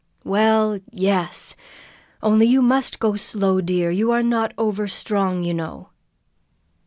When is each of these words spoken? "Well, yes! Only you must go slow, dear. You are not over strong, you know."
"Well, 0.23 0.79
yes! 0.91 1.55
Only 2.23 2.47
you 2.47 2.63
must 2.63 2.97
go 2.97 3.15
slow, 3.15 3.61
dear. 3.61 3.91
You 3.91 4.09
are 4.09 4.23
not 4.23 4.51
over 4.57 4.87
strong, 4.87 5.43
you 5.43 5.53
know." 5.53 5.89